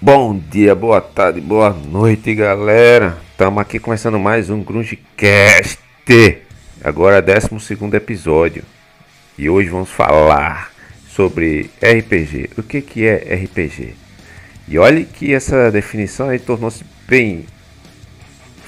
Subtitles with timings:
[0.00, 3.18] Bom dia, boa tarde, boa noite, galera.
[3.30, 5.78] Estamos aqui começando mais um Grungecast.
[6.82, 7.48] Agora, 12
[7.94, 8.64] episódio.
[9.38, 10.72] E hoje vamos falar
[11.08, 12.50] sobre RPG.
[12.58, 13.94] O que, que é RPG?
[14.66, 17.46] E olhe que essa definição aí tornou-se bem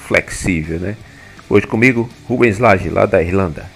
[0.07, 0.95] flexível, né?
[1.49, 3.74] Hoje comigo, Rubens Lage, lá da Irlanda.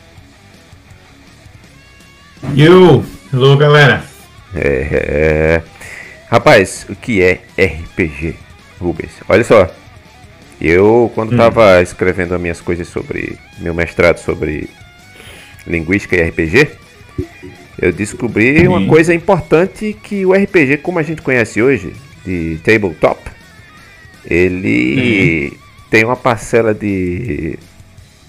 [2.55, 3.03] Eu,
[3.33, 4.03] hello galera.
[4.55, 5.63] É, é,
[6.29, 8.35] Rapaz, o que é RPG,
[8.79, 9.11] Rubens?
[9.27, 9.69] Olha só,
[10.59, 11.81] eu quando estava hum.
[11.81, 14.69] escrevendo as minhas coisas sobre meu mestrado sobre
[15.67, 16.69] linguística e RPG,
[17.81, 21.93] eu descobri uma coisa importante que o RPG, como a gente conhece hoje,
[22.25, 23.19] de tabletop,
[24.25, 25.57] ele
[25.89, 27.57] tem uma parcela de,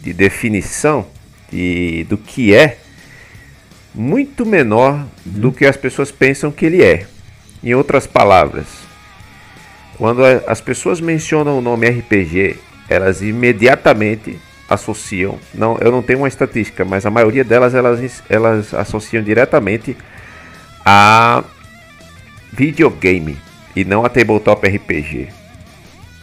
[0.03, 1.07] de definição
[1.51, 2.79] de, do que é
[3.95, 7.07] muito menor do que as pessoas pensam que ele é.
[7.63, 8.67] Em outras palavras,
[9.99, 12.57] quando as pessoas mencionam o nome RPG,
[12.89, 18.73] elas imediatamente associam, não, eu não tenho uma estatística, mas a maioria delas elas, elas
[18.73, 19.97] associam diretamente
[20.87, 21.45] a
[22.53, 23.37] videogame
[23.77, 25.29] e não a tabletop RPG.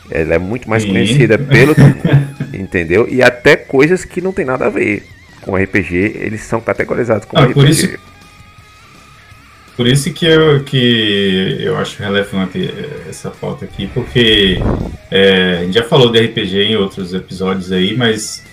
[0.10, 0.90] Ela é muito mais Sim.
[0.90, 1.76] conhecida pelo,
[2.54, 3.08] entendeu?
[3.10, 5.17] E até coisas que não tem nada a ver
[5.48, 7.54] com RPG, eles são categorizados como ah, RPG.
[7.54, 8.00] Por isso,
[9.78, 12.70] por isso que eu, que eu acho relevante
[13.10, 14.60] essa pauta aqui, porque
[15.10, 18.44] é, a gente já falou de RPG em outros episódios aí, mas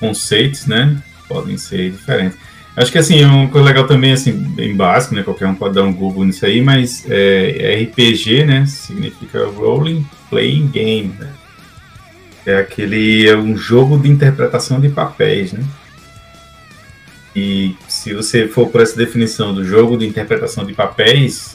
[0.00, 0.96] conceitos, né,
[1.28, 2.38] podem ser diferentes.
[2.74, 5.82] Acho que assim, uma coisa legal também, assim, bem básico, né, qualquer um pode dar
[5.82, 11.30] um Google nisso aí, mas é, RPG, né, significa Rolling Playing Game, né?
[12.44, 15.64] É aquele, é um jogo de interpretação de papéis, né?
[17.36, 21.54] E se você for por essa definição do jogo de interpretação de papéis,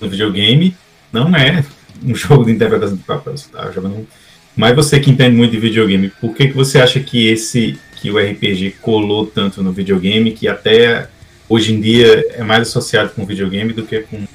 [0.00, 0.74] no videogame,
[1.12, 1.62] não é
[2.02, 4.08] um jogo de interpretação de papéis, tá jogando.
[4.56, 8.10] Mas você que entende muito de videogame, por que, que você acha que esse que
[8.10, 11.06] o RPG colou tanto no videogame que até
[11.50, 14.26] hoje em dia é mais associado com videogame do que com,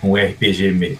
[0.00, 0.98] com o RPG mesmo?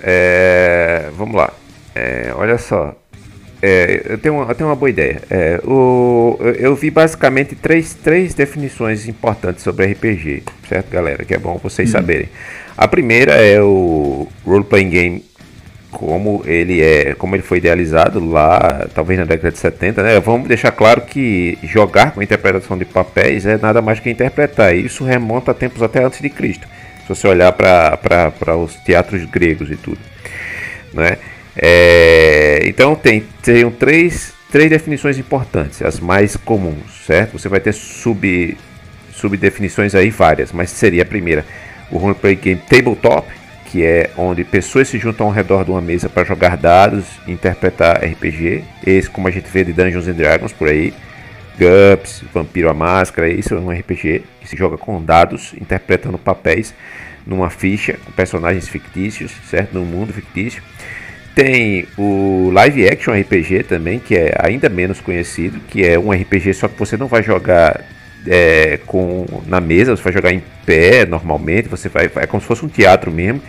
[0.00, 1.52] É, vamos lá.
[1.94, 2.94] É, olha só,
[3.66, 5.22] é, eu, tenho uma, eu tenho uma boa ideia.
[5.30, 11.24] É, o, eu vi basicamente três, três definições importantes sobre RPG, certo, galera?
[11.24, 11.92] Que é bom vocês hum.
[11.92, 12.28] saberem.
[12.76, 15.24] A primeira é o role playing game
[15.90, 20.20] como ele é, como ele foi idealizado lá, talvez na década de 70, né?
[20.20, 24.76] Vamos deixar claro que jogar com interpretação de papéis é nada mais que interpretar.
[24.76, 26.66] Isso remonta a tempos até antes de Cristo.
[27.02, 30.00] Se você olhar para os teatros gregos e tudo,
[30.92, 31.16] né?
[31.56, 37.38] É, então tem, tem três, três definições importantes, as mais comuns, certo?
[37.38, 38.58] Você vai ter sub,
[39.12, 41.46] subdefinições aí várias, mas seria a primeira,
[41.88, 43.28] o roleplay game tabletop,
[43.66, 47.32] que é onde pessoas se juntam ao redor de uma mesa para jogar dados e
[47.32, 48.64] interpretar RPG.
[48.84, 50.92] Esse, como a gente vê de Dungeons and Dragons por aí,
[51.56, 56.74] GUPS, Vampiro a Máscara, isso é um RPG que se joga com dados, interpretando papéis
[57.24, 59.74] numa ficha com personagens fictícios, certo?
[59.74, 60.60] Num mundo fictício.
[61.34, 66.54] Tem o Live Action RPG também, que é ainda menos conhecido, que é um RPG
[66.54, 67.84] só que você não vai jogar
[68.26, 72.46] é, com na mesa, você vai jogar em pé normalmente, você vai é como se
[72.46, 73.42] fosse um teatro mesmo.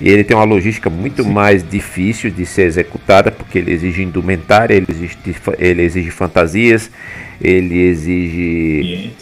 [0.00, 1.30] E ele tem uma logística muito Sim.
[1.30, 5.16] mais difícil de ser executada, porque ele exige indumentária, ele exige,
[5.58, 6.90] ele exige fantasias,
[7.40, 9.12] ele exige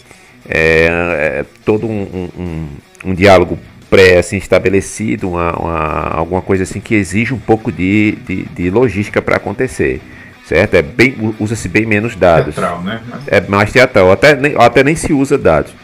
[0.48, 2.68] é, é, todo um, um,
[3.06, 3.58] um diálogo
[3.96, 8.70] pré assim, estabelecido, uma, uma, alguma coisa assim que exige um pouco de, de, de
[8.70, 10.02] logística para acontecer.
[10.44, 10.74] Certo?
[10.74, 12.54] É bem, usa-se bem menos dados.
[12.54, 13.00] Teatral, né?
[13.08, 13.22] Mas...
[13.26, 15.74] É mais teatral, até nem, até nem se usa dados.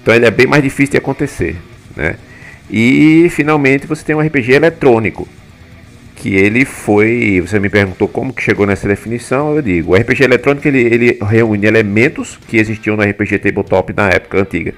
[0.00, 1.56] Então ele é bem mais difícil de acontecer.
[1.96, 2.16] Né?
[2.70, 5.26] E finalmente você tem um RPG eletrônico.
[6.14, 7.42] Que ele foi.
[7.44, 9.54] Você me perguntou como que chegou nessa definição.
[9.54, 14.08] Eu digo, o RPG eletrônico ele, ele reúne elementos que existiam no RPG Tabletop na
[14.08, 14.72] época antiga.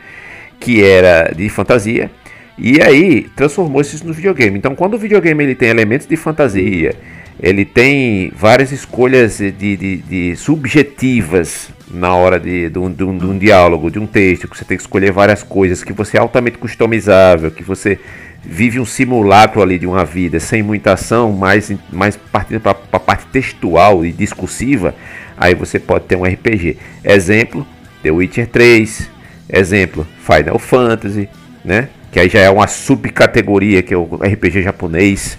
[0.59, 2.11] Que era de fantasia
[2.59, 4.59] e aí transformou isso no videogame.
[4.59, 6.95] Então, quando o videogame ele tem elementos de fantasia,
[7.41, 13.17] ele tem várias escolhas de, de, de subjetivas na hora de, de, um, de, um,
[13.17, 16.17] de, um, diálogo, de um texto, que você tem que escolher várias coisas, que você
[16.17, 17.99] é altamente customizável, que você
[18.43, 23.01] vive um simulacro ali de uma vida sem muita ação, mais, mais partindo para a
[23.01, 24.95] parte textual e discursiva,
[25.37, 26.77] aí você pode ter um RPG.
[27.05, 27.67] Exemplo,
[28.03, 29.11] The Witcher 3,
[29.49, 31.29] exemplo, Final Fantasy,
[31.65, 31.89] né?
[32.11, 35.39] Que aí já é uma subcategoria que é o RPG japonês,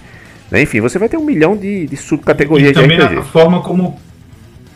[0.52, 0.62] Né?
[0.62, 3.20] Enfim, você vai ter um milhão de, de subcategorias e também de RPG.
[3.20, 4.00] a forma como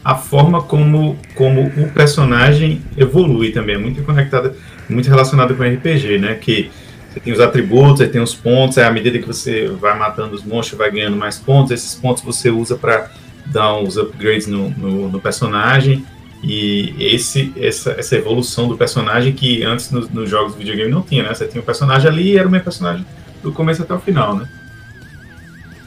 [0.03, 4.53] a forma como, como o personagem evolui também é muito conectada,
[4.89, 6.35] muito relacionada com o RPG, né?
[6.35, 6.69] Que
[7.09, 10.35] você tem os atributos, aí tem os pontos, aí à medida que você vai matando
[10.35, 13.09] os monstros, vai ganhando mais pontos, esses pontos você usa para
[13.45, 16.05] dar uns upgrades no, no, no, personagem.
[16.43, 21.01] E esse, essa, essa evolução do personagem que antes nos, nos jogos de videogame não
[21.01, 21.33] tinha, né?
[21.33, 23.05] Você tinha um personagem ali e era o meu personagem
[23.41, 24.47] do começo até o final, né?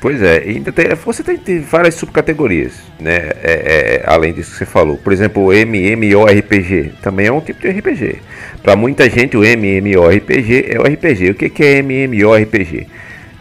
[0.00, 3.16] Pois é, ainda tem, você tem, várias subcategorias, né?
[3.42, 4.96] É, é, além disso que você falou.
[4.96, 8.20] Por exemplo, o MMORPG também é um tipo de RPG.
[8.62, 11.30] Para muita gente, o MMORPG é o RPG.
[11.30, 12.86] O que, que é MMORPG?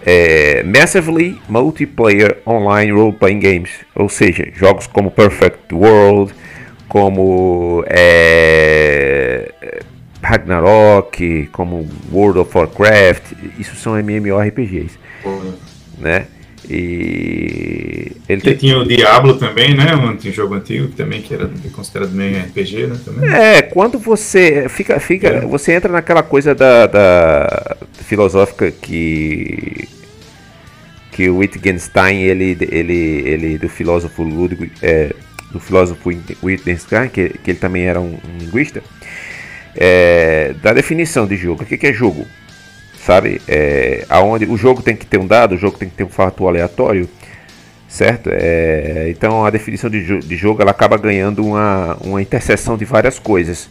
[0.05, 6.33] É Massively Multiplayer Online Role-Playing Games, ou seja, jogos como Perfect World,
[6.87, 9.51] como é,
[10.21, 15.53] Ragnarok, como World of Warcraft, isso são MMORPGs, uhum.
[15.99, 16.27] né?
[16.69, 18.55] E ele tem...
[18.55, 19.95] tinha o Diablo também, né?
[19.95, 22.97] Um jogo antigo também que era considerado meio RPG, né?
[23.05, 23.29] Também.
[23.31, 25.41] É, quando você fica, fica, é.
[25.41, 29.87] você entra naquela coisa da, da filosófica que
[31.11, 35.15] que o Wittgenstein ele ele ele do filósofo Ludwig é,
[35.55, 36.11] do filósofo
[36.43, 38.83] Wittgenstein que, que ele também era um, um linguista
[39.75, 41.63] é, da definição de jogo.
[41.63, 42.25] O que, que é jogo?
[43.05, 43.39] sabe?
[43.47, 46.09] É, aonde o jogo tem que ter um dado, o jogo tem que ter um
[46.09, 47.07] fato aleatório,
[47.87, 48.31] certo?
[48.33, 53.19] É, então a definição de, de, jogo ela acaba ganhando uma, uma interseção de várias
[53.19, 53.69] coisas.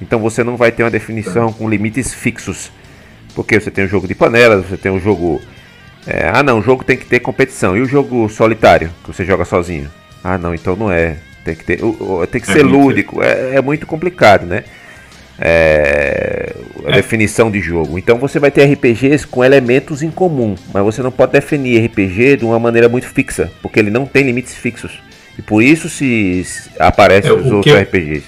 [0.00, 2.70] Então você não vai ter uma definição com limites fixos,
[3.34, 5.42] porque você tem um jogo de panelas, você tem um jogo
[6.06, 7.76] é, ah não, o jogo tem que ter competição.
[7.76, 9.90] E o jogo solitário, que você joga sozinho?
[10.22, 11.16] Ah não, então não é.
[11.46, 11.78] Tem que, ter,
[12.30, 13.22] tem que é ser lúdico.
[13.22, 14.64] É, é muito complicado, né?
[15.38, 16.54] é,
[16.84, 16.92] a é.
[16.92, 17.98] definição de jogo.
[17.98, 22.38] Então você vai ter RPGs com elementos em comum, mas você não pode definir RPG
[22.38, 24.92] de uma maneira muito fixa, porque ele não tem limites fixos.
[25.38, 28.24] E por isso se, se aparecem é, os outros eu, RPGs.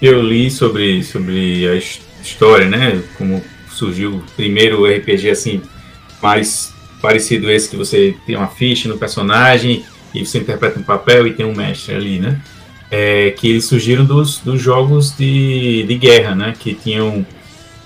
[0.00, 1.74] Eu li sobre, sobre a
[2.22, 3.02] história, né?
[3.16, 5.62] Como surgiu o primeiro RPG assim,
[6.20, 11.26] mais parecido esse que você tem uma ficha no personagem e você interpreta um papel
[11.26, 12.40] e tem um mestre ali, né?
[12.92, 16.54] é, que eles surgiram dos, dos jogos de, de guerra, né?
[16.56, 17.26] Que tinham.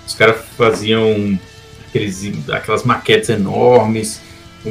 [0.05, 1.39] Os caras faziam
[1.87, 4.21] aqueles, aquelas maquetes enormes,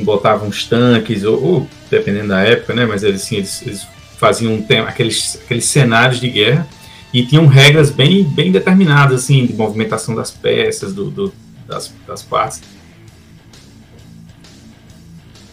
[0.04, 2.84] botavam os tanques, ou, ou, dependendo da época, né?
[2.84, 3.86] Mas eles, assim, eles, eles
[4.18, 6.68] faziam aqueles, aqueles cenários de guerra
[7.14, 11.32] e tinham regras bem, bem determinadas, assim, de movimentação das peças, do, do
[11.66, 12.60] das, das partes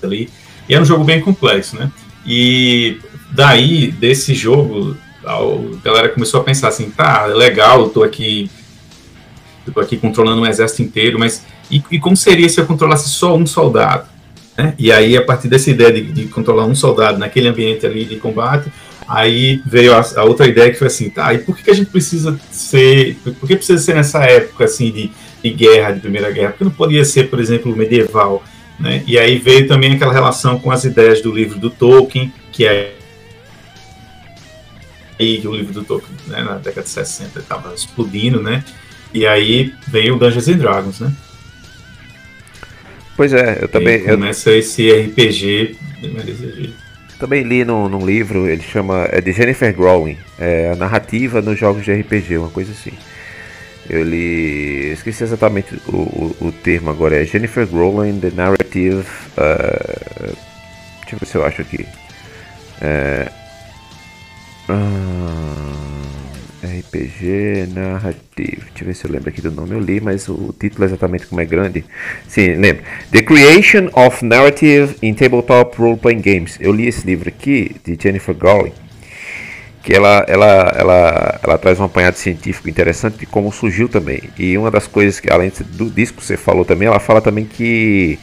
[0.02, 0.30] ali.
[0.68, 1.92] E era um jogo bem complexo, né?
[2.26, 3.00] E
[3.32, 4.96] daí, desse jogo,
[5.26, 5.38] a
[5.84, 8.50] galera começou a pensar assim, tá, legal, eu tô aqui,
[9.66, 13.10] eu tô aqui controlando um exército inteiro, mas e, e como seria se eu controlasse
[13.10, 14.08] só um soldado?
[14.58, 14.74] Né?
[14.78, 18.18] E aí, a partir dessa ideia de, de, controlar um soldado naquele ambiente ali de
[18.18, 18.72] combate,
[19.08, 21.90] aí veio a, a, outra ideia que foi assim, tá, e por que, a gente
[21.90, 25.12] precisa ser, por que precisa ser nessa época, assim, de,
[25.44, 26.50] de guerra, de Primeira Guerra?
[26.50, 28.44] Porque não poderia ser, por exemplo, medieval,
[28.80, 29.04] né?
[29.06, 32.96] E aí veio também aquela relação com as ideias do livro do Tolkien, que é
[35.20, 38.64] aí o livro do Tolkien, né, na década de 60 estava explodindo, né?
[39.14, 41.14] E aí veio o Dungeons and Dragons, né?
[43.16, 43.98] Pois é, eu também.
[43.98, 44.58] E começa eu...
[44.58, 45.78] esse RPG
[47.20, 49.08] Também li num, num, livro, ele chama.
[49.12, 52.94] É de Jennifer Growling, é a narrativa nos jogos de RPG, uma coisa assim.
[53.90, 54.92] Eu li.
[54.92, 59.06] Esqueci exatamente o, o, o termo agora, é Jennifer Growling, The Narrative.
[59.38, 60.36] Uh,
[61.02, 61.86] deixa eu ver se eu acho aqui.
[62.82, 63.30] É,
[64.70, 65.84] ah,
[66.64, 68.62] RPG Narrative.
[68.70, 69.72] Deixa eu ver se eu lembro aqui do nome.
[69.72, 71.84] Eu li, mas o título é exatamente como é grande.
[72.28, 72.84] Sim, lembro.
[73.12, 76.58] The Creation of Narrative in Tabletop Role Playing Games.
[76.62, 78.74] Eu li esse livro aqui de Jennifer Gowling.
[79.84, 84.22] Que ela, ela, ela, ela traz um apanhado científico interessante de como surgiu também.
[84.38, 87.44] E uma das coisas que, além do disco que você falou também, ela fala também
[87.44, 88.18] que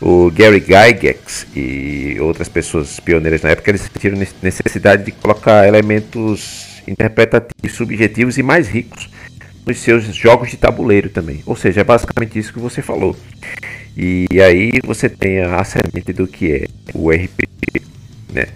[0.00, 6.82] o Gary Gygax e outras pessoas pioneiras na época, eles sentiram necessidade de colocar elementos
[6.86, 9.08] interpretativos, subjetivos e mais ricos
[9.66, 11.42] nos seus jogos de tabuleiro também.
[11.44, 13.14] Ou seja, é basicamente isso que você falou.
[13.96, 17.82] E aí você tem a semente do que é o RPG,
[18.32, 18.46] né?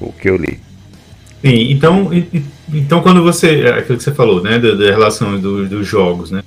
[0.00, 0.65] O que eu li.
[1.42, 2.10] Sim, então,
[2.72, 3.60] então quando você.
[3.62, 4.58] É aquilo que você falou, né?
[4.58, 6.42] Da, da relação do, dos jogos, né?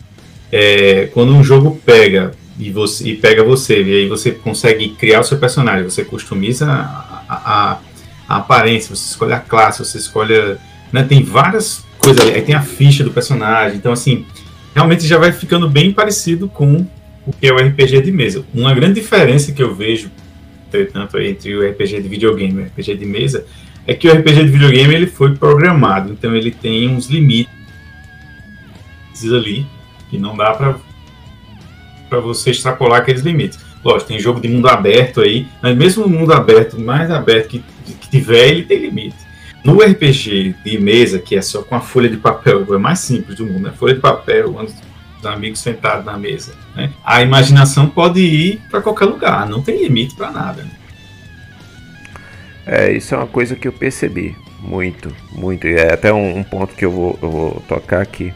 [0.52, 5.22] É, quando um jogo pega e, você, e pega você, e aí você consegue criar
[5.22, 7.78] o seu personagem, você customiza a, a,
[8.28, 10.58] a aparência, você escolhe a classe, você escolhe.
[10.92, 14.26] Né, tem várias coisas ali, aí tem a ficha do personagem, então assim,
[14.74, 16.86] realmente já vai ficando bem parecido com
[17.28, 18.44] o que é o RPG de mesa.
[18.54, 20.10] Uma grande diferença que eu vejo,
[20.68, 23.46] entretanto, entre o RPG de videogame e o RPG de mesa
[23.90, 27.52] é que o RPG de videogame ele foi programado, então ele tem uns limites
[29.24, 29.66] ali
[30.12, 30.54] que não dá
[32.08, 33.58] para você extrapolar aqueles limites.
[33.84, 37.64] Lógico, tem jogo de mundo aberto aí, mas mesmo o mundo aberto, mais aberto que,
[38.00, 39.18] que tiver, ele tem limite.
[39.64, 43.38] No RPG de mesa, que é só com a folha de papel, é mais simples
[43.38, 43.74] do mundo, né?
[43.76, 44.56] Folha de papel,
[45.20, 46.54] os amigos sentados na mesa.
[46.76, 46.92] Né?
[47.04, 50.62] A imaginação pode ir para qualquer lugar, não tem limite para nada.
[50.62, 50.79] Né?
[52.72, 55.68] É, isso é uma coisa que eu percebi muito, muito.
[55.68, 58.32] E é até um, um ponto que eu vou, eu vou tocar aqui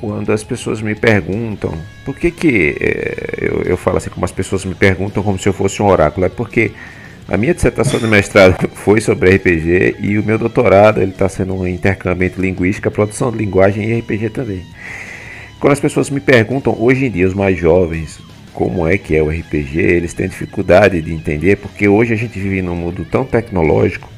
[0.00, 1.72] quando as pessoas me perguntam
[2.04, 5.48] por que que é, eu, eu falo assim como as pessoas me perguntam como se
[5.48, 6.72] eu fosse um oráculo é porque
[7.28, 11.54] a minha dissertação de mestrado foi sobre RPG e o meu doutorado ele está sendo
[11.54, 14.64] um intercâmbio entre linguística, produção de linguagem e RPG também.
[15.60, 18.18] Quando as pessoas me perguntam hoje em dia os mais jovens
[18.52, 22.38] como é que é o RPG, eles têm dificuldade de entender porque hoje a gente
[22.38, 24.08] vive num mundo tão tecnológico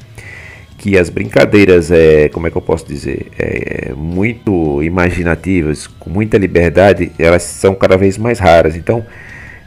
[0.83, 6.37] que as brincadeiras, é, como é que eu posso dizer, é, muito imaginativas, com muita
[6.37, 8.75] liberdade, elas são cada vez mais raras.
[8.75, 9.07] Então,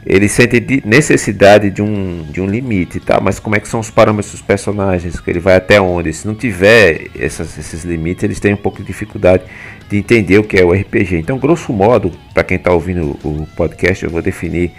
[0.08, 3.18] eles sentem necessidade de um, de um limite, tá?
[3.20, 5.18] Mas como é que são os parâmetros dos personagens?
[5.18, 6.12] Que ele vai até onde?
[6.12, 9.42] Se não tiver essas, esses limites, eles têm um pouco de dificuldade
[9.88, 11.16] de entender o que é o RPG.
[11.16, 14.70] Então, grosso modo, para quem está ouvindo o podcast, eu vou definir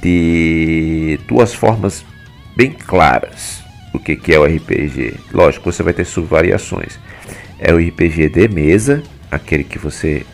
[0.00, 2.02] de duas formas
[2.56, 3.62] bem claras
[3.92, 5.14] o que, que é o RPG.
[5.30, 6.98] Lógico, você vai ter subvariações.
[7.58, 10.24] É o RPG de mesa, aquele que você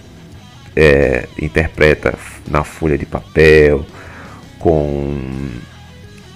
[0.76, 2.14] é, interpreta
[2.48, 3.84] na folha de papel,
[4.58, 5.50] com,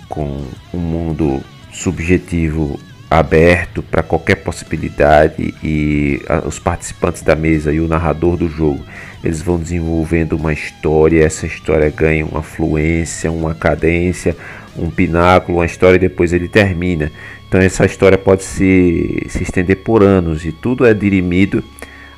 [0.09, 1.42] com um mundo
[1.73, 2.78] subjetivo
[3.11, 8.85] aberto para qualquer possibilidade e a, os participantes da mesa e o narrador do jogo
[9.25, 14.37] eles vão desenvolvendo uma história essa história ganha uma fluência uma cadência
[14.78, 17.11] um pináculo, uma história e depois ele termina.
[17.49, 21.64] Então essa história pode se, se estender por anos e tudo é dirimido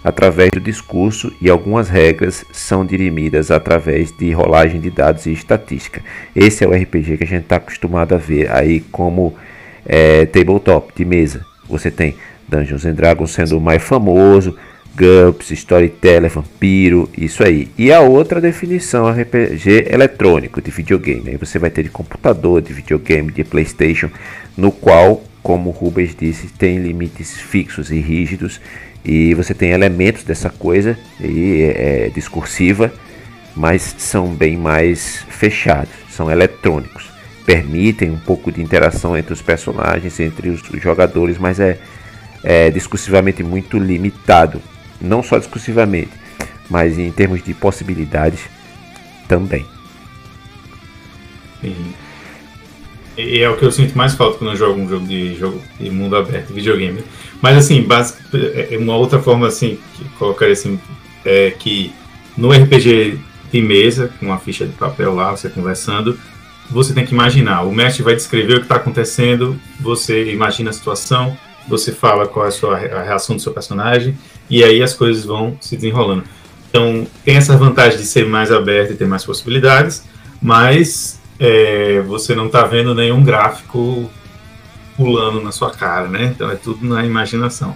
[0.03, 6.03] através do discurso e algumas regras são dirimidas através de rolagem de dados e estatística.
[6.35, 9.35] Esse é o RPG que a gente está acostumado a ver aí como
[9.85, 11.45] é, tabletop de mesa.
[11.69, 12.17] Você tem
[12.49, 14.57] Dungeons and Dragons sendo o mais famoso,
[14.97, 17.69] GURPS, Storyteller, Vampiro, isso aí.
[17.79, 21.31] E a outra definição RPG eletrônico de videogame.
[21.31, 24.11] Aí você vai ter de computador, de videogame, de PlayStation,
[24.57, 28.61] no qual, como Rubens disse, tem limites fixos e rígidos
[29.05, 32.93] e você tem elementos dessa coisa e é, é discursiva,
[33.57, 37.11] mas são bem mais fechados, são eletrônicos.
[37.45, 41.79] Permitem um pouco de interação entre os personagens, entre os jogadores, mas é,
[42.45, 44.61] é discursivamente muito limitado
[45.01, 46.11] não só discursivamente,
[46.69, 48.41] mas em termos de possibilidades
[49.27, 49.67] também.
[51.61, 51.95] Sim.
[53.21, 55.61] E é o que eu sinto mais falta quando eu jogo um jogo de jogo
[55.79, 57.03] de mundo aberto, videogame.
[57.41, 60.79] Mas assim, basic, é, é uma outra forma assim que colocaria assim
[61.25, 61.93] é que
[62.37, 63.19] no RPG
[63.53, 66.19] de mesa, com uma ficha de papel lá, você conversando,
[66.71, 67.63] você tem que imaginar.
[67.63, 71.37] O mestre vai descrever o que está acontecendo, você imagina a situação,
[71.69, 74.17] você fala qual é a, sua, a reação do seu personagem,
[74.49, 76.25] e aí as coisas vão se desenrolando.
[76.69, 80.05] Então, tem essa vantagem de ser mais aberto e ter mais possibilidades,
[80.41, 84.11] mas é, você não está vendo nenhum gráfico
[84.95, 86.27] pulando na sua cara, né?
[86.27, 87.75] Então é tudo na imaginação.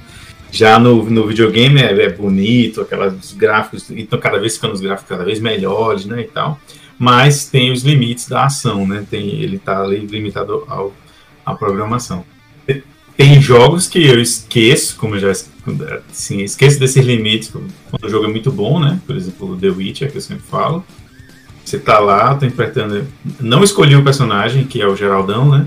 [0.52, 5.08] Já no, no videogame é, é bonito, aquelas gráficos, então cada vez ficando os gráficos
[5.08, 6.60] cada vez melhores, né, e tal.
[6.98, 9.04] Mas tem os limites da ação, né?
[9.10, 10.92] Tem, ele está limitado ao,
[11.44, 12.24] à programação.
[13.16, 15.30] Tem jogos que eu esqueço, como eu já
[16.10, 19.00] assim, esqueço desses limites quando o jogo é muito bom, né?
[19.06, 20.84] Por exemplo, The Witcher, que eu sempre falo.
[21.64, 23.06] Você tá lá, tá interpretando.
[23.40, 25.66] Não escolhi o personagem, que é o Geraldão, né?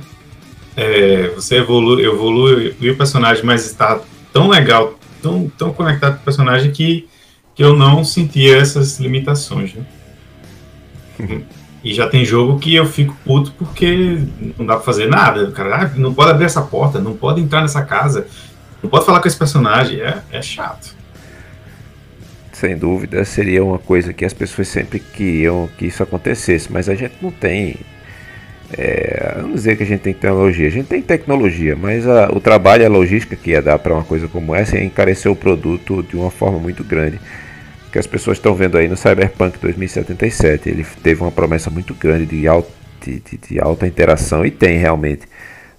[0.76, 4.00] É, você evolui, evolui o personagem, mas está
[4.32, 7.08] tão legal, tão, tão conectado com o personagem que,
[7.56, 9.74] que eu não sentia essas limitações.
[9.74, 11.44] Né?
[11.84, 14.20] E já tem jogo que eu fico puto porque
[14.58, 15.46] não dá pra fazer nada.
[15.46, 18.28] O cara, ah, não pode abrir essa porta, não pode entrar nessa casa,
[18.84, 20.02] não pode falar com esse personagem.
[20.02, 20.97] É, é chato.
[22.60, 26.96] Sem dúvida, seria uma coisa que as pessoas sempre queriam que isso acontecesse, mas a
[26.96, 27.76] gente não tem.
[28.76, 30.66] É, dizer que a gente tem tecnologia.
[30.66, 33.94] A gente tem tecnologia, mas a, o trabalho e a logística que ia dar para
[33.94, 37.20] uma coisa como essa ia encarecer o produto de uma forma muito grande
[37.92, 40.68] que as pessoas estão vendo aí no Cyberpunk 2077.
[40.68, 42.72] Ele teve uma promessa muito grande de, alta,
[43.06, 45.28] de, de, de alta interação e tem realmente.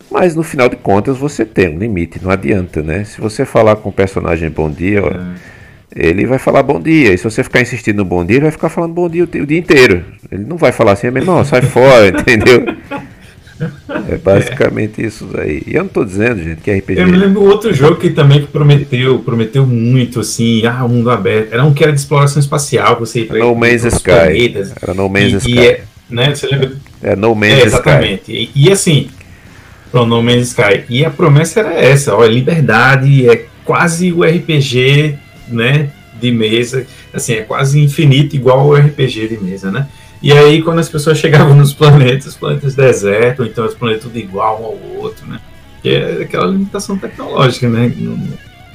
[0.08, 3.02] Mas no final de contas você tem um limite, não adianta, né?
[3.02, 5.57] Se você falar com o personagem bom dia, é.
[5.98, 7.12] Ele vai falar bom dia.
[7.12, 9.42] E se você ficar insistindo no bom dia, ele vai ficar falando bom dia o,
[9.42, 10.04] o dia inteiro.
[10.30, 12.64] Ele não vai falar assim, meu irmão, sai fora, entendeu?
[14.08, 15.06] É basicamente é.
[15.06, 15.62] isso aí.
[15.66, 17.00] E eu não tô dizendo, gente, que RPG.
[17.00, 21.52] Eu me lembro outro jogo que também prometeu, prometeu muito, assim, ah, o mundo aberto.
[21.52, 24.02] Era um que era de exploração espacial, você ia No Man's Sky.
[24.04, 25.50] Planetas, era No Man's e, Sky.
[25.50, 26.72] E é, né, você lembra?
[27.02, 28.32] É No Man's é, exatamente.
[28.32, 28.50] Sky.
[28.54, 29.08] E, e assim,
[29.90, 30.84] pro No Man's Sky.
[30.88, 35.18] E a promessa era essa, olha, liberdade, é quase o RPG,
[35.50, 35.90] né,
[36.20, 39.86] de mesa, assim, é quase infinito igual o RPG de mesa, né?
[40.20, 44.02] E aí, quando as pessoas chegavam nos planetas, os planetas deserto, ou então os planetas
[44.02, 45.40] tudo igual um ao outro, né?
[45.80, 47.92] Que é aquela limitação tecnológica, né?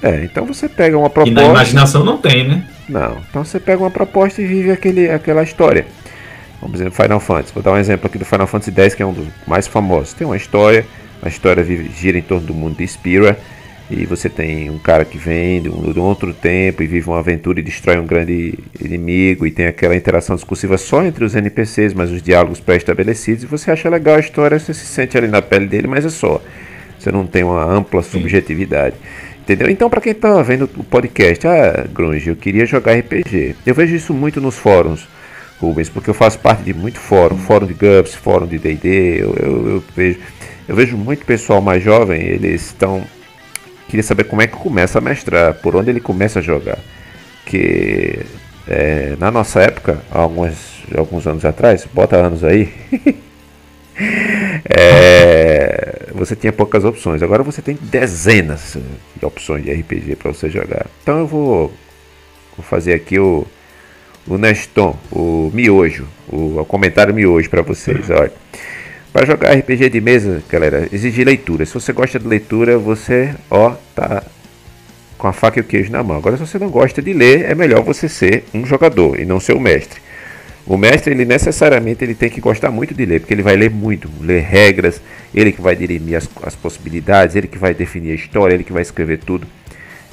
[0.02, 1.42] É, então você pega uma proposta.
[1.42, 2.66] E na imaginação não tem, né?
[2.88, 3.18] Não.
[3.30, 5.86] Então você pega uma proposta e vive aquele, aquela história.
[6.62, 7.54] Vamos dizer, Final Fantasy.
[7.54, 10.14] Vou dar um exemplo aqui do Final Fantasy X, que é um dos mais famosos.
[10.14, 10.86] Tem uma história,
[11.22, 13.38] a história vive, gira em torno do mundo de Spira
[13.96, 17.08] e você tem um cara que vem de um, de um, outro tempo e vive
[17.08, 21.36] uma aventura e destrói um grande inimigo e tem aquela interação discursiva só entre os
[21.36, 25.28] NPCs, mas os diálogos pré-estabelecidos e você acha legal a história, você se sente ali
[25.28, 26.42] na pele dele, mas é só.
[26.98, 28.96] Você não tem uma ampla subjetividade.
[29.42, 29.70] Entendeu?
[29.70, 33.58] Então, para quem tá vendo o podcast, ah, Grunge, eu queria jogar RPG.
[33.66, 35.06] Eu vejo isso muito nos fóruns,
[35.60, 39.36] Rubens, porque eu faço parte de muito fórum, fórum de GUPS, fórum de D&D, eu,
[39.36, 40.20] eu, eu, vejo,
[40.66, 43.04] eu vejo muito pessoal mais jovem, eles estão
[43.94, 46.80] queria saber como é que começa a mestrar, por onde ele começa a jogar.
[47.46, 48.26] Que
[48.68, 52.74] é, na nossa época, alguns, alguns anos atrás, bota anos aí,
[54.66, 57.22] é, você tinha poucas opções.
[57.22, 58.78] Agora você tem dezenas
[59.16, 60.88] de opções de RPG para você jogar.
[61.04, 61.72] Então eu vou,
[62.58, 63.46] vou fazer aqui o,
[64.26, 68.10] o Neston, o miojo, o, o comentário miojo para vocês.
[68.10, 68.34] Olha.
[69.14, 71.68] Para jogar RPG de mesa, galera, exige leitura.
[71.68, 74.24] Se você gosta de leitura, você, ó, tá
[75.20, 76.18] com a faca e o queijo na mão.
[76.18, 79.40] Agora, se você não gosta de ler, é melhor você ser um jogador e não
[79.40, 80.02] ser o mestre.
[80.66, 83.70] O mestre, ele necessariamente ele tem que gostar muito de ler, porque ele vai ler
[83.70, 85.00] muito, ler regras,
[85.32, 88.74] ele que vai dirimir as, as possibilidades, ele que vai definir a história, ele que
[88.74, 89.46] vai escrever tudo.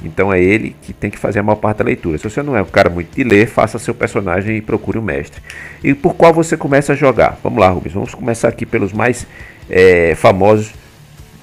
[0.03, 2.17] Então é ele que tem que fazer a maior parte da leitura.
[2.17, 5.01] Se você não é um cara muito de ler, faça seu personagem e procure o
[5.01, 5.41] um mestre.
[5.83, 7.37] E por qual você começa a jogar?
[7.43, 7.93] Vamos lá, Rubens.
[7.93, 9.27] Vamos começar aqui pelos mais
[9.69, 10.73] é, famosos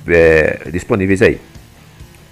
[0.06, 1.40] é, disponíveis aí.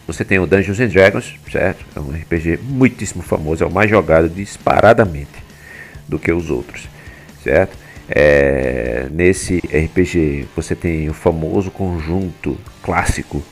[0.07, 1.85] Você tem o Dungeons and Dragons, certo?
[1.97, 5.45] É um RPG muitíssimo famoso, é o mais jogado disparadamente
[6.07, 6.89] do que os outros,
[7.43, 7.77] certo?
[8.09, 13.43] É, nesse RPG você tem o famoso conjunto clássico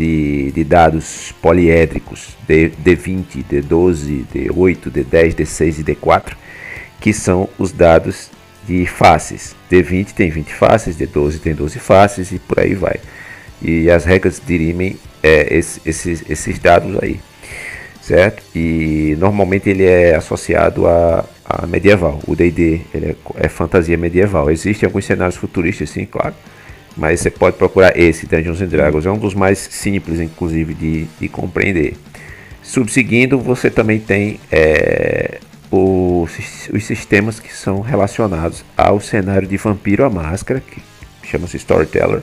[0.00, 6.32] de, de dados poliédricos D, D20, D12, D8, D10, D6 e D4,
[6.98, 8.30] que são os dados
[8.66, 9.54] de faces.
[9.70, 12.98] D20 tem 20 faces, D12 tem 12 faces e por aí vai.
[13.60, 17.20] E as regras dirimem é, esses, esses dados aí,
[18.00, 18.42] certo?
[18.56, 22.18] E normalmente ele é associado a, a medieval.
[22.26, 24.50] O D&D é, é fantasia medieval.
[24.50, 26.34] Existem alguns cenários futuristas, sim, claro
[26.96, 31.04] mas você pode procurar esse Dungeons and Dragons, é um dos mais simples, inclusive, de,
[31.20, 31.94] de compreender.
[32.62, 35.38] Subseguindo, você também tem é,
[35.70, 40.82] os, os sistemas que são relacionados ao cenário de Vampiro a Máscara, que
[41.26, 42.22] chama-se Storyteller,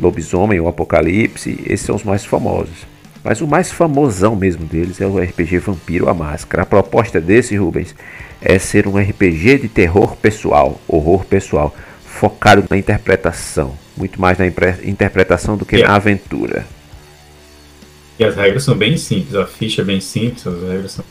[0.00, 2.86] Lobisomem ou Apocalipse, esses são os mais famosos.
[3.24, 6.62] Mas o mais famosão mesmo deles é o RPG Vampiro a Máscara.
[6.62, 7.94] A proposta desse, Rubens,
[8.40, 11.74] é ser um RPG de terror pessoal, horror pessoal
[12.18, 15.92] focado na interpretação, muito mais na interpretação do que yeah.
[15.92, 16.66] na aventura.
[18.18, 21.04] E as regras são bem simples, a ficha é bem simples, as regras são.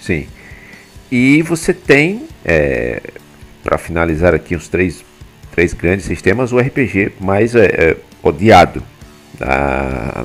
[0.00, 0.26] Sim.
[1.10, 3.00] E você tem, é,
[3.62, 5.04] para finalizar aqui os três,
[5.52, 8.82] três grandes sistemas, o RPG mais é, é, odiado
[9.38, 10.24] na,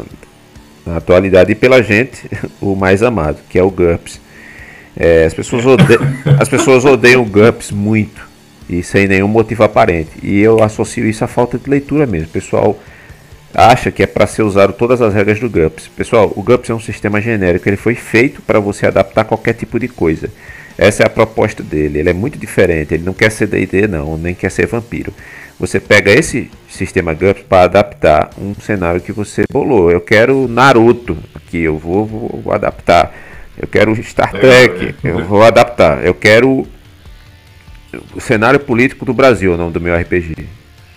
[0.83, 2.27] na, atualidade e pela gente,
[2.59, 4.19] o mais amado, que é o GURPS.
[4.97, 6.01] É, as, pessoas odeiam,
[6.39, 8.28] as pessoas odeiam o GURPS muito
[8.69, 10.11] e sem nenhum motivo aparente.
[10.21, 12.27] E eu associo isso à falta de leitura mesmo.
[12.27, 12.79] O pessoal
[13.53, 15.87] acha que é para ser usado todas as regras do GUPS.
[15.87, 19.79] Pessoal, o GUPS é um sistema genérico, ele foi feito para você adaptar qualquer tipo
[19.79, 20.29] de coisa.
[20.77, 21.99] Essa é a proposta dele.
[21.99, 22.93] Ele é muito diferente.
[22.93, 25.13] Ele não quer ser D&D não, nem quer ser vampiro.
[25.59, 29.91] Você pega esse sistema GUPS para adaptar um cenário que você bolou.
[29.91, 33.13] Eu quero Naruto aqui, eu vou, vou, vou adaptar.
[33.57, 36.05] Eu quero Star Trek, eu vou adaptar.
[36.05, 36.65] Eu quero
[38.13, 40.47] o cenário político do Brasil, o nome do meu RPG.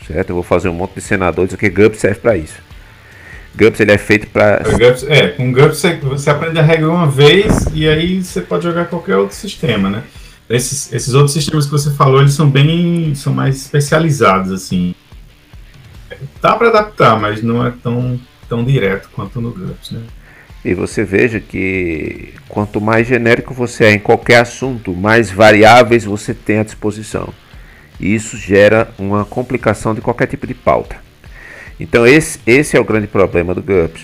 [0.06, 0.30] Certo?
[0.30, 2.60] Eu vou fazer um monte de senadores, porque GUPS serve para isso.
[3.54, 4.62] GUPS ele é feito para.
[5.08, 8.86] É, com GUPS você, você aprende a regra uma vez e aí você pode jogar
[8.86, 10.02] qualquer outro sistema, né?
[10.48, 13.14] Esses, esses outros sistemas que você falou, eles são bem.
[13.14, 14.94] são mais especializados, assim.
[16.40, 20.02] Dá para adaptar, mas não é tão, tão direto quanto no GUPS, né?
[20.64, 26.32] E você veja que quanto mais genérico você é em qualquer assunto, mais variáveis você
[26.32, 27.32] tem à disposição.
[27.98, 30.96] E isso gera uma complicação de qualquer tipo de pauta.
[31.80, 34.02] Então esse, esse é o grande problema do GURPS,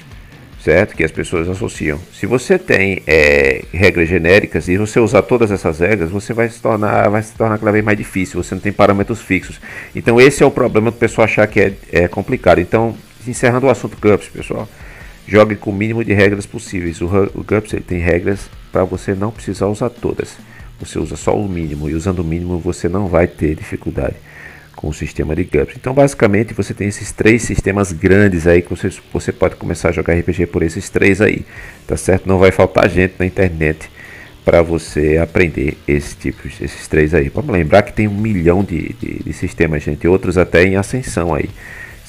[0.60, 0.96] certo?
[0.96, 2.00] Que as pessoas associam.
[2.12, 6.60] Se você tem é, regras genéricas e você usar todas essas regras, você vai se
[6.60, 8.42] tornar, vai se tornar cada vez mais difícil.
[8.42, 9.60] Você não tem parâmetros fixos.
[9.94, 12.60] Então esse é o problema do pessoal achar que é, é complicado.
[12.60, 12.96] Então,
[13.28, 14.68] encerrando o assunto GURPS, pessoal
[15.28, 17.02] Jogue com o mínimo de regras possíveis.
[17.02, 20.38] O, o GURPS ele tem regras para você não precisar usar todas.
[20.80, 24.16] Você usa só o mínimo e usando o mínimo você não vai ter dificuldade
[24.74, 25.76] com o sistema de GURPS.
[25.76, 29.92] Então, basicamente, você tem esses três sistemas grandes aí que você, você pode começar a
[29.92, 31.44] jogar RPG por esses três aí,
[31.86, 32.26] tá certo?
[32.26, 33.90] Não vai faltar gente na internet
[34.46, 37.28] para você aprender esse tipo, esses três aí.
[37.28, 41.34] Vamos lembrar que tem um milhão de, de, de sistemas, gente, outros até em ascensão
[41.34, 41.50] aí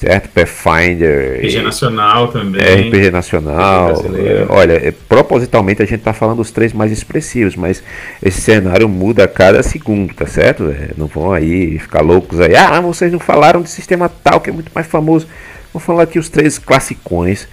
[0.00, 0.30] certo?
[0.30, 1.40] Pathfinder.
[1.40, 2.62] RPG Nacional também.
[2.62, 3.90] É, RPG Nacional.
[4.16, 7.82] É, olha, é, propositalmente a gente está falando os três mais expressivos, mas
[8.22, 10.74] esse cenário muda a cada segundo, tá certo?
[10.96, 12.56] Não vão aí ficar loucos aí.
[12.56, 15.26] Ah, vocês não falaram de sistema tal que é muito mais famoso.
[15.72, 17.46] Vou falar aqui os três classicões,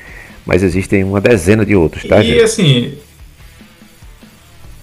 [0.46, 2.24] mas existem uma dezena de outros, tá?
[2.24, 2.42] E gente?
[2.42, 2.98] assim.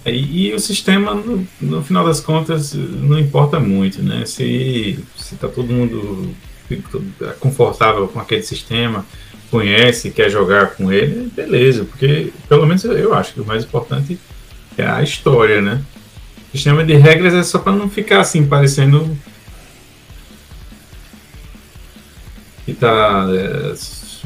[0.05, 4.23] E, e o sistema, no, no, final das contas, não importa muito, né?
[4.23, 6.29] Se, se tá todo mundo
[7.39, 9.05] confortável com aquele sistema,
[9.49, 14.19] conhece, quer jogar com ele, beleza, porque pelo menos eu acho que o mais importante
[14.77, 15.81] é a história, né?
[16.53, 19.17] O sistema de regras é só para não ficar assim, parecendo
[22.65, 23.73] que tá é,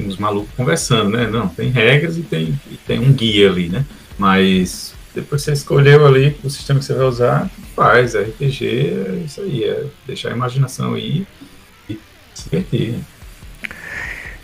[0.01, 1.27] uns malucos conversando, né?
[1.27, 3.85] Não, tem regras e tem, e tem um guia ali, né?
[4.17, 8.15] Mas depois você escolheu ali o sistema que você vai usar, faz.
[8.15, 11.27] RPG é isso aí, é deixar a imaginação aí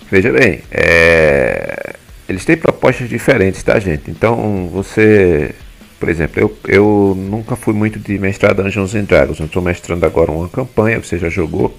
[0.09, 1.95] Veja bem, é...
[2.29, 4.09] eles têm propostas diferentes, tá, gente?
[4.09, 5.55] Então, você,
[5.99, 9.39] por exemplo, eu, eu nunca fui muito de mestrar Dungeons and Dragons.
[9.39, 11.75] Eu estou mestrando agora uma campanha, você já jogou.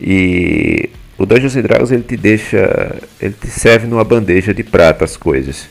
[0.00, 5.04] E o Dungeons and Dragons ele te deixa, ele te serve numa bandeja de prata
[5.04, 5.68] as coisas.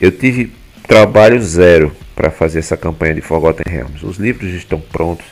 [0.00, 0.52] Eu tive
[0.86, 4.04] trabalho zero para fazer essa campanha de Forgotten Realms.
[4.04, 5.26] Os livros estão prontos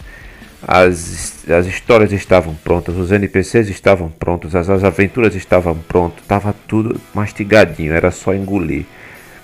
[0.66, 6.54] as, as histórias estavam prontas, os NPCs estavam prontos, as, as aventuras estavam prontas, estava
[6.68, 8.84] tudo mastigadinho, era só engolir.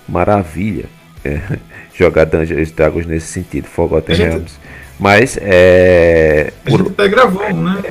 [0.09, 0.87] Maravilha
[1.25, 1.41] é,
[1.95, 4.59] jogar Dungeons Dragons nesse sentido, Forgotten gente, Realms.
[4.99, 6.53] Mas é.
[6.65, 6.79] A por...
[6.79, 7.83] gente até gravou, né?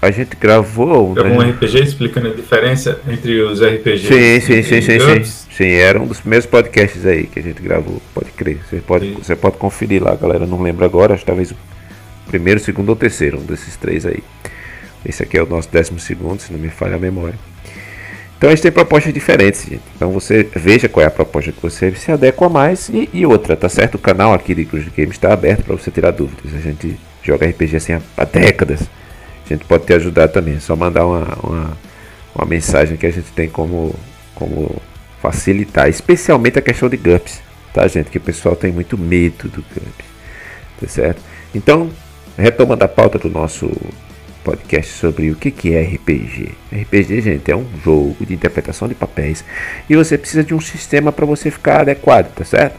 [0.00, 1.14] A gente gravou.
[1.14, 1.22] Né?
[1.22, 4.06] um RPG explicando a diferença entre os RPGs.
[4.06, 5.46] Sim, sim, sim, sim, sim.
[5.50, 8.58] Sim, era um dos primeiros podcasts aí que a gente gravou, pode crer.
[8.68, 10.46] Você pode, você pode conferir lá, galera.
[10.46, 11.54] Não lembro agora, acho que talvez
[12.26, 14.22] Primeiro, segundo ou terceiro, um desses três aí.
[15.04, 17.38] Esse aqui é o nosso décimo segundo, se não me falha a memória.
[18.36, 19.82] Então a gente tem propostas diferentes, gente.
[19.94, 23.56] Então você veja qual é a proposta que você se adequa mais e, e outra,
[23.56, 23.94] tá certo?
[23.94, 26.54] O canal aqui de Cruz Games está aberto para você tirar dúvidas.
[26.54, 28.82] A gente joga RPG assim há, há, décadas.
[29.44, 30.56] A gente pode te ajudar também.
[30.56, 31.78] É só mandar uma, uma,
[32.34, 33.94] uma mensagem que a gente tem como,
[34.34, 34.82] como
[35.22, 35.88] facilitar.
[35.88, 37.40] Especialmente a questão de GUPS,
[37.72, 38.10] tá, gente?
[38.10, 40.06] Que o pessoal tem muito medo do GUPS.
[40.78, 41.22] Tá certo?
[41.54, 41.90] Então,
[42.36, 43.70] retomando a pauta do nosso
[44.44, 46.52] podcast sobre o que, é RPG.
[46.72, 49.44] RPG, gente, é um jogo de interpretação de papéis
[49.90, 52.78] e você precisa de um sistema para você ficar adequado, tá certo?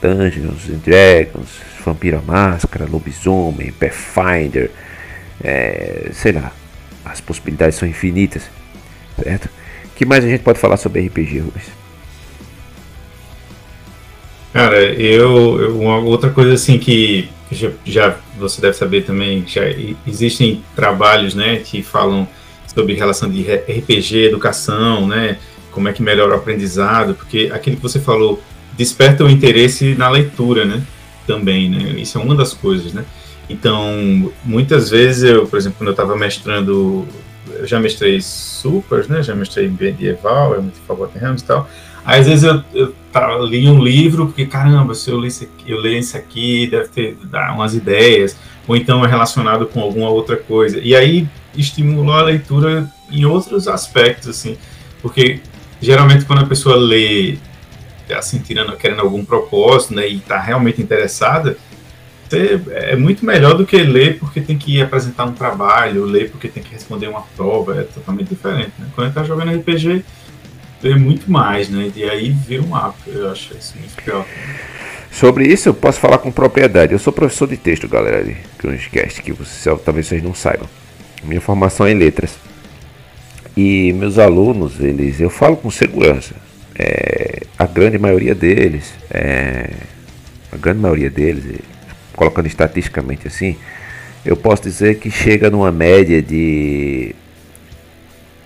[0.00, 1.48] Dungeons and Dragons,
[1.84, 4.70] Vampira Máscara, Lobisomem, Pathfinder,
[5.42, 6.52] é, sei lá,
[7.04, 8.48] as possibilidades são infinitas,
[9.20, 9.48] certo?
[9.96, 11.77] Que mais a gente pode falar sobre RPG, Rubens?
[14.52, 19.62] Cara, eu, eu uma outra coisa assim que já, já, você deve saber também, já
[20.06, 22.28] existem trabalhos, né, que falam
[22.66, 25.38] sobre relação de RPG, educação, né,
[25.70, 28.42] como é que melhora o aprendizado, porque aquilo que você falou
[28.76, 30.82] desperta o interesse na leitura, né,
[31.26, 33.04] também, né, isso é uma das coisas, né.
[33.50, 37.06] Então, muitas vezes eu, por exemplo, quando eu estava mestrando,
[37.50, 41.68] eu já mestrei supers, né, já mestrei medieval, é muito Forgotten Realms e tal,
[42.08, 45.70] às vezes eu, eu tá, li um livro, porque caramba, se eu ler isso aqui,
[45.70, 48.34] eu ler isso aqui, deve ter dar umas ideias,
[48.66, 50.80] ou então é relacionado com alguma outra coisa.
[50.80, 54.56] E aí estimulou a leitura em outros aspectos, assim,
[55.02, 55.40] porque
[55.82, 57.36] geralmente quando a pessoa lê,
[58.16, 61.58] assim, tirando, querendo algum propósito, né, e está realmente interessada,
[62.70, 66.62] é muito melhor do que ler porque tem que apresentar um trabalho, ler porque tem
[66.62, 68.72] que responder uma prova, é totalmente diferente.
[68.78, 68.86] Né?
[68.94, 70.04] Quando está jogando RPG,
[70.82, 71.90] vê muito mais, né?
[71.94, 74.26] E aí vê um mapa, eu acho isso muito pior.
[75.10, 76.92] Sobre isso eu posso falar com propriedade.
[76.92, 80.68] Eu sou professor de texto, galera, de Crunchcast, que vocês, talvez vocês não saibam.
[81.24, 82.38] Minha formação é em letras.
[83.56, 86.34] E meus alunos, eles, eu falo com segurança.
[86.78, 89.70] é, a grande maioria deles, é,
[90.52, 91.44] a grande maioria deles,
[92.14, 93.56] colocando estatisticamente assim,
[94.24, 97.14] eu posso dizer que chega numa média de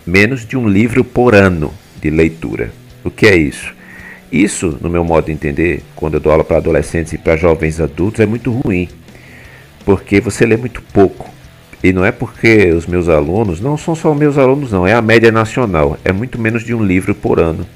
[0.07, 2.73] menos de um livro por ano de leitura.
[3.05, 3.73] O que é isso?
[4.31, 7.81] Isso, no meu modo de entender, quando eu dou aula para adolescentes e para jovens
[7.81, 8.89] adultos, é muito ruim,
[9.85, 11.31] porque você lê muito pouco.
[11.83, 15.03] E não é porque os meus alunos, não são só meus alunos, não, é a
[15.03, 17.67] média nacional, é muito menos de um livro por ano.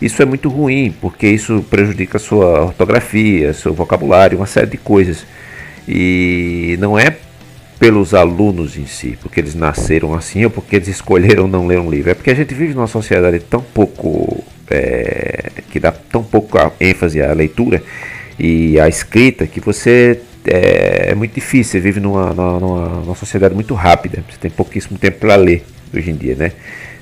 [0.00, 4.76] Isso é muito ruim, porque isso prejudica a sua ortografia, seu vocabulário, uma série de
[4.76, 5.24] coisas.
[5.86, 7.16] E não é
[7.82, 11.90] pelos alunos em si, porque eles nasceram assim ou porque eles escolheram não ler um
[11.90, 12.12] livro.
[12.12, 14.44] É porque a gente vive numa sociedade tão pouco.
[14.70, 17.82] É, que dá tão pouco ênfase à leitura
[18.38, 21.72] e à escrita que você é, é muito difícil.
[21.72, 24.22] Você vive numa, numa, numa, sociedade muito rápida.
[24.30, 26.52] Você tem pouquíssimo tempo para ler hoje em dia, né?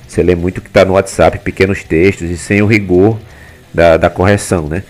[0.07, 3.19] Você lê muito que está no WhatsApp, pequenos textos e sem o rigor
[3.71, 4.81] da, da correção, né?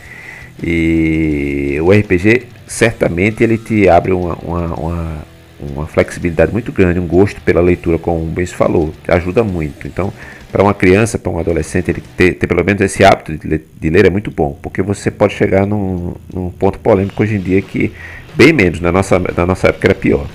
[0.63, 5.30] E o RPG certamente ele te abre uma, uma, uma,
[5.61, 9.87] uma, flexibilidade muito grande, um gosto pela leitura, como o Benz falou, ajuda muito.
[9.87, 10.11] Então,
[10.51, 13.65] para uma criança, para um adolescente, ele ter, ter, pelo menos esse hábito de ler,
[13.79, 17.39] de ler, é muito bom, porque você pode chegar num, num ponto polêmico hoje em
[17.39, 17.91] dia que
[18.33, 20.25] Bem menos, na nossa, na nossa época era pior.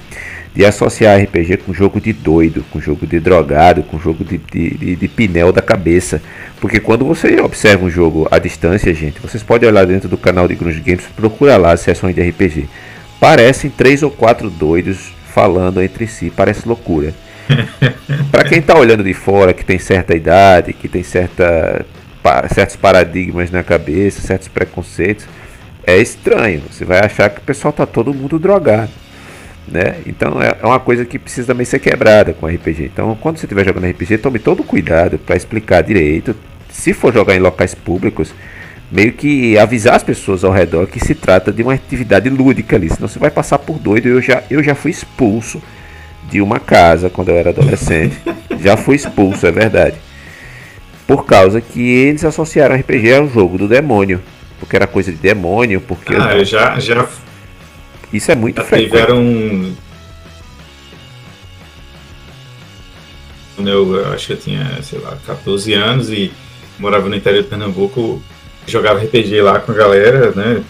[0.55, 4.71] De associar RPG com jogo de doido, com jogo de drogado, com jogo de, de,
[4.71, 6.23] de, de pinel da cabeça.
[6.61, 10.49] Porque quando você observa um jogo à distância, gente, vocês podem olhar dentro do canal
[10.49, 12.69] de Grunge Games, procura lá as sessões de RPG.
[13.21, 17.13] Parecem três ou quatro doidos falando entre si, parece loucura.
[18.33, 21.85] para quem está olhando de fora, que tem certa idade, que tem certa,
[22.55, 25.27] certos paradigmas na cabeça, certos preconceitos,
[25.87, 26.63] é estranho.
[26.71, 28.91] Você vai achar que o pessoal tá todo mundo drogado.
[29.69, 29.97] Né?
[30.07, 32.85] Então é, é uma coisa que precisa também ser quebrada com RPG.
[32.85, 36.35] Então, quando você estiver jogando RPG, tome todo cuidado para explicar direito.
[36.71, 38.35] Se for jogar em locais públicos,
[38.91, 42.89] meio que avisar as pessoas ao redor que se trata de uma atividade lúdica ali,
[42.89, 44.09] senão você vai passar por doido.
[44.09, 45.63] Eu já, eu já fui expulso
[46.31, 48.17] de uma casa quando eu era adolescente.
[48.61, 49.97] já fui expulso, é verdade.
[51.07, 54.21] Por causa que eles associaram RPG ao jogo do demônio
[54.59, 56.15] porque era coisa de demônio, porque.
[56.15, 57.09] Ah, eu já, já.
[58.13, 58.91] Isso é muito já frequente.
[58.91, 59.77] Tiveram.
[63.59, 66.31] Eu, eu acho que eu tinha, sei lá, 14 anos e
[66.79, 68.23] morava no interior de Pernambuco,
[68.67, 70.63] jogava RPG lá com a galera, né?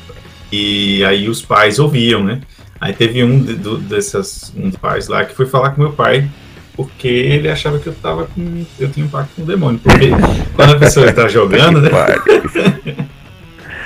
[0.53, 2.41] E aí os pais ouviam, né?
[2.81, 5.93] Aí teve um de, do, dessas um dos pais lá que foi falar com meu
[5.93, 6.29] pai
[6.77, 10.11] porque ele achava que eu tava com eu tinha um pacto com o demônio, porque
[10.55, 11.91] quando a pessoa está jogando, né?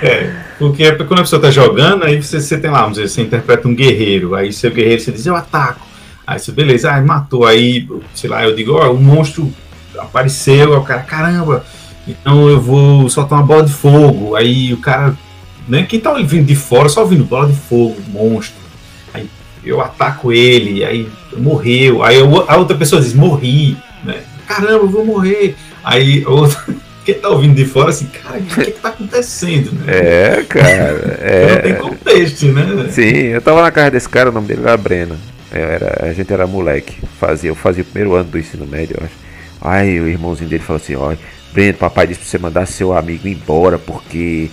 [0.03, 3.21] É, porque quando a pessoa está jogando, aí você, você, tem lá, vamos dizer, você
[3.21, 5.85] interpreta um guerreiro, aí seu guerreiro você diz, eu ataco.
[6.25, 9.53] Aí você, beleza, aí matou, aí, sei lá, eu digo, ó, oh, o monstro
[9.95, 11.63] apareceu, aí o cara, caramba,
[12.07, 14.35] então eu vou soltar uma bola de fogo.
[14.35, 15.15] Aí o cara,
[15.67, 18.59] né, quem tá vindo de fora, só ouvindo bola de fogo, monstro.
[19.13, 19.29] Aí
[19.63, 22.03] eu ataco ele, aí morreu.
[22.03, 24.21] Aí eu, a outra pessoa diz, morri, né?
[24.47, 25.55] Caramba, eu vou morrer.
[25.83, 26.61] Aí outra
[27.05, 29.85] quem tá ouvindo de fora, assim, cara, o que, que tá acontecendo, né?
[29.87, 31.17] É, cara.
[31.19, 31.55] É...
[31.55, 32.89] Não tem contexto, né?
[32.89, 35.17] Sim, eu tava na casa desse cara, o nome dele era Breno.
[35.51, 36.97] Era, a gente era moleque.
[37.19, 39.15] Fazia, eu fazia o primeiro ano do ensino médio, eu acho.
[39.59, 41.13] Aí o irmãozinho dele falou assim, ó,
[41.53, 44.49] Breno, papai disse pra você mandar seu amigo embora, porque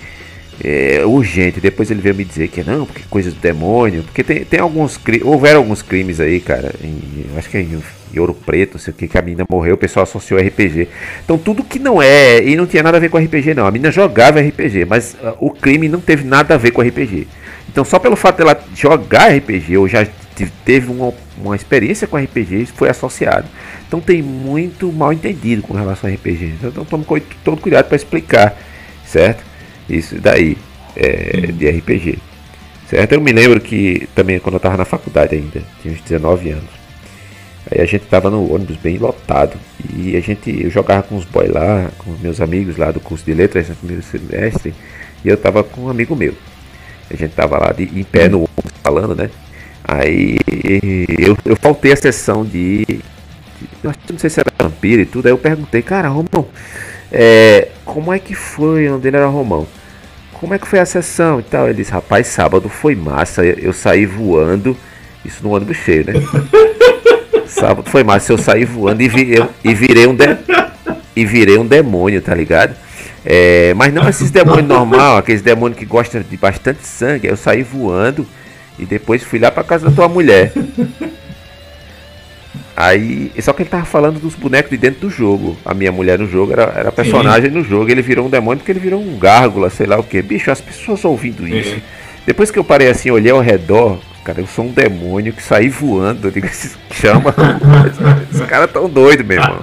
[0.63, 1.61] é urgente.
[1.61, 4.03] Depois ele veio me dizer que não, porque coisa do demônio.
[4.03, 6.75] Porque tem, tem alguns houveram alguns crimes aí, cara.
[6.83, 7.81] Em, acho que é em
[8.13, 10.89] em Ouro Preto, não sei o que, que a menina morreu, o pessoal associou RPG.
[11.25, 13.71] Então tudo que não é, e não tinha nada a ver com RPG não, a
[13.71, 17.29] menina jogava RPG, mas uh, o crime não teve nada a ver com RPG.
[17.69, 20.07] Então só pelo fato dela jogar RPG, ou já
[20.47, 23.47] teve uma, uma experiência com RPG, foi associado.
[23.87, 26.55] Então tem muito mal entendido com relação a RPG.
[26.63, 27.05] Então tome
[27.45, 28.57] todo cuidado para explicar,
[29.05, 29.45] certo?
[29.89, 30.57] Isso daí,
[30.95, 32.19] é, de RPG.
[32.89, 33.13] Certo?
[33.13, 36.79] Eu me lembro que também quando eu estava na faculdade ainda, tinha uns 19 anos.
[37.71, 39.59] Aí a gente tava no ônibus bem lotado.
[39.95, 43.25] E a gente, eu jogava com os boys lá, com meus amigos lá do curso
[43.25, 44.75] de letras no primeiro semestre.
[45.23, 46.35] E eu tava com um amigo meu.
[47.11, 49.31] A gente tava lá de, em pé no ônibus falando, né?
[49.89, 50.37] Aí
[51.19, 53.01] eu, eu faltei a sessão de, de.
[54.11, 55.27] Não sei se era vampiro e tudo.
[55.27, 56.47] Aí eu perguntei, cara, Romão,
[57.11, 58.87] é, como é que foi?
[58.87, 59.67] O nome dele era Romão.
[60.35, 61.65] Como é que foi a sessão e tal?
[61.65, 63.43] Ele disse, rapaz, sábado foi massa.
[63.43, 64.77] Eu, eu saí voando.
[65.25, 66.13] Isso no ônibus cheio, né?
[67.49, 70.25] Sábado foi massa, eu saí voando e, vi, eu, e virei um de,
[71.17, 72.77] e virei um demônio, tá ligado?
[73.25, 77.27] É, mas não esses demônios normal, aqueles demônios que gostam de bastante sangue.
[77.27, 78.27] Eu saí voando
[78.79, 80.53] e depois fui lá pra casa da tua mulher.
[82.79, 83.33] Aí.
[83.41, 85.57] Só que ele tava falando dos bonecos de dentro do jogo.
[85.65, 87.57] A minha mulher no jogo era, era personagem Sim.
[87.57, 87.91] no jogo.
[87.91, 90.23] Ele virou um demônio porque ele virou um gárgula, sei lá o que.
[90.23, 91.75] Bicho, as pessoas ouvindo isso.
[91.75, 91.83] Sim.
[92.25, 95.69] Depois que eu parei assim, olhei ao redor, cara, eu sou um demônio que saí
[95.69, 96.29] voando.
[96.29, 96.47] Eu digo,
[96.93, 97.35] chama.
[98.31, 99.59] Esses caras tão doidos, meu irmão.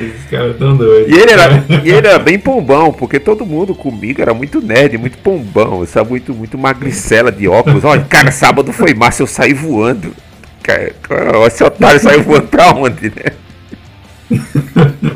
[0.00, 1.12] Esses caras tão doidos.
[1.12, 4.98] E ele, era, e ele era bem pombão, porque todo mundo comigo era muito nerd,
[4.98, 6.10] muito pombão, sabe?
[6.10, 7.84] Muito, muito magricela de óculos.
[7.84, 10.12] Olha, cara, sábado foi massa, eu saí voando.
[10.62, 10.92] Cara,
[11.46, 13.32] esse otário saiu voando pra onde, né?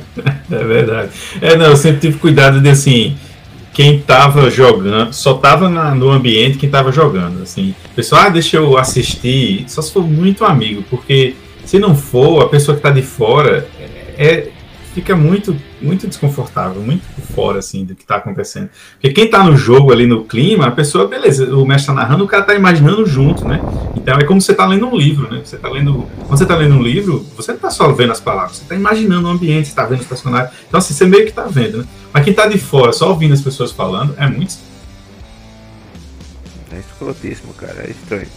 [0.50, 1.10] É verdade.
[1.40, 3.16] É, não, eu sempre tive cuidado de assim
[3.72, 7.42] quem estava jogando, só estava no ambiente quem estava jogando.
[7.42, 12.42] Assim, pessoal, ah, deixa eu assistir, só se for muito amigo, porque se não for,
[12.42, 13.68] a pessoa que está de fora
[14.18, 14.48] é, é
[14.98, 18.68] fica muito, muito desconfortável, muito fora, assim, do que está acontecendo.
[18.94, 22.24] Porque quem está no jogo ali, no clima, a pessoa, beleza, o mestre está narrando,
[22.24, 23.60] o cara está imaginando junto, né?
[23.96, 25.40] Então é como você está lendo um livro, né?
[25.44, 28.20] Você tá lendo, quando você está lendo um livro, você não está só vendo as
[28.20, 30.52] palavras, você está imaginando o ambiente, está vendo os personagens.
[30.66, 31.84] Então, assim, você meio que está vendo, né?
[32.12, 34.58] Mas quem está de fora, só ouvindo as pessoas falando, é muito
[36.72, 38.28] É escrotíssimo, cara, é estranho.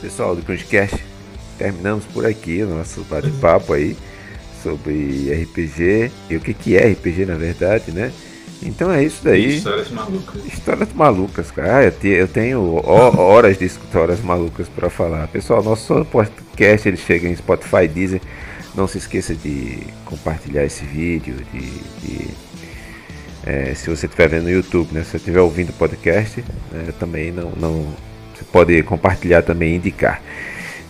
[0.00, 1.04] Pessoal do Crunchcast,
[1.58, 3.94] terminamos por aqui o nosso bate-papo aí
[4.62, 8.12] sobre RPG e o que, que é RPG na verdade, né?
[8.62, 9.56] Então é isso daí.
[9.56, 10.46] Histórias malucas.
[10.46, 11.78] Histórias malucas, cara.
[11.78, 15.26] Ah, eu tenho horas de histórias malucas para falar.
[15.28, 18.20] Pessoal, nosso podcast ele chega em Spotify, Deezer.
[18.74, 22.28] Não se esqueça de compartilhar esse vídeo, de, de
[23.44, 25.02] é, se você estiver vendo no YouTube, né?
[25.02, 27.86] Se você estiver ouvindo o podcast, né, também não, não,
[28.34, 30.22] você pode compartilhar também, indicar,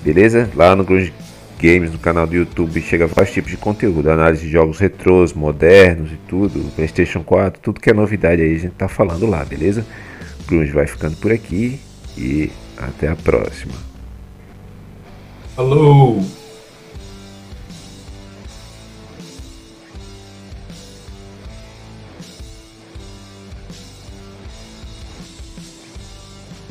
[0.05, 0.49] beleza?
[0.55, 1.13] Lá no Grunge
[1.63, 6.11] games no canal do YouTube chega vários tipos de conteúdo, análise de jogos retrôs, modernos
[6.11, 9.87] e tudo, PlayStation 4, tudo que é novidade aí a gente tá falando lá, beleza?
[10.49, 11.79] Grunge vai ficando por aqui
[12.19, 13.75] e até a próxima.
[15.55, 16.42] Falou!